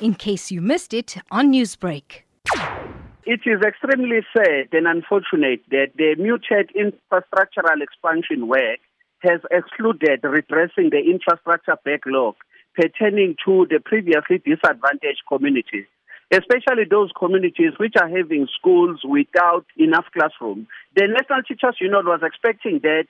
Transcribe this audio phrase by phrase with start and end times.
[0.00, 2.22] in case you missed it on Newsbreak.
[3.24, 8.78] It is extremely sad and unfortunate that the muted infrastructural expansion work
[9.20, 12.36] has excluded redressing the infrastructure backlog
[12.74, 15.86] pertaining to the previously disadvantaged communities,
[16.30, 20.66] especially those communities which are having schools without enough classrooms.
[20.94, 23.08] The National Teachers Union was expecting that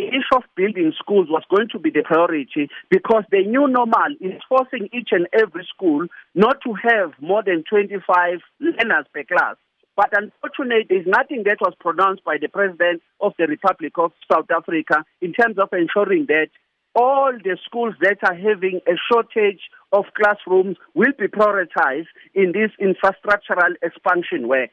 [0.00, 4.16] the issue of building schools was going to be the priority because the new normal
[4.18, 9.56] is forcing each and every school not to have more than 25 learners per class.
[9.96, 14.46] But unfortunately, there's nothing that was pronounced by the President of the Republic of South
[14.50, 16.48] Africa in terms of ensuring that
[16.94, 19.60] all the schools that are having a shortage
[19.92, 24.70] of classrooms will be prioritized in this infrastructural expansion work.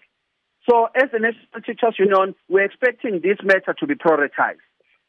[0.70, 4.64] So as the National Teachers Union, we're expecting this matter to be prioritized.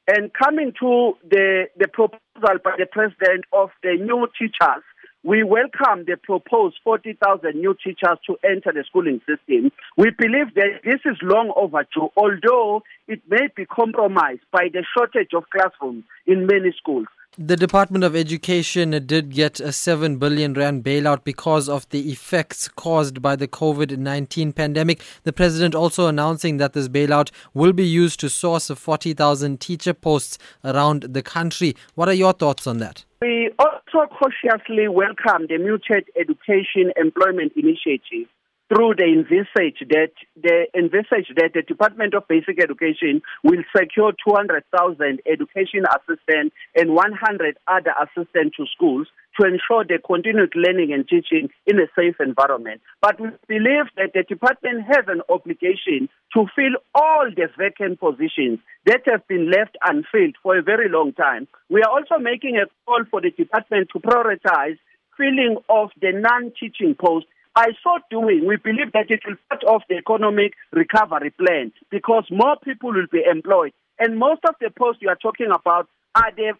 [0.09, 4.83] And coming to the, the proposal by the president of the new teachers,
[5.23, 9.71] we welcome the proposed 40,000 new teachers to enter the schooling system.
[9.98, 15.34] We believe that this is long overdue, although it may be compromised by the shortage
[15.37, 17.09] of classrooms in many schools.
[17.37, 22.69] The Department of Education did get a 7 billion rand bailout because of the effects
[22.69, 25.03] caused by the COVID-19 pandemic.
[25.23, 30.39] The president also announcing that this bailout will be used to source 40,000 teacher posts
[30.65, 31.77] around the country.
[31.95, 33.05] What are your thoughts on that?
[33.21, 38.27] We also cautiously welcome the muted education employment initiative
[38.69, 45.20] through the envisage that the envisage that the Department of Basic Education will secure 200,000
[45.27, 49.08] education assistants and 100 other assistants to schools
[49.41, 52.80] to ensure the continued learning and teaching in a safe environment.
[53.00, 58.58] But we believe that the department has an obligation to fill all the vacant positions
[58.84, 61.48] that have been left unfilled for a very long time.
[61.70, 64.78] We are also making a call for the department to prioritize
[65.16, 69.83] filling of the non-teaching posts by so doing, we believe that it will part off
[69.89, 73.73] the economic recovery plan because more people will be employed.
[73.99, 76.53] And most of the posts you are talking about are the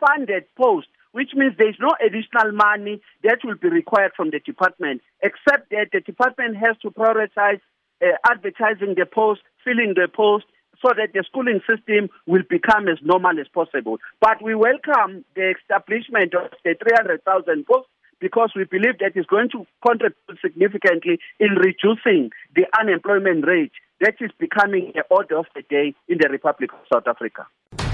[0.00, 5.02] funded posts, which means there's no additional money that will be required from the department,
[5.22, 7.60] except that the department has to prioritize
[8.00, 10.46] uh, advertising the post, filling the post,
[10.80, 13.98] so that the schooling system will become as normal as possible.
[14.18, 17.90] But we welcome the establishment of the 300,000 posts
[18.20, 24.14] because we believe that is going to contribute significantly in reducing the unemployment rate that
[24.20, 27.46] is becoming the order of the day in the Republic of South Africa.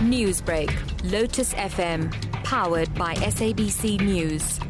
[0.02, 0.70] Newsbreak,
[1.10, 2.12] Lotus FM,
[2.44, 4.60] powered by SABC News.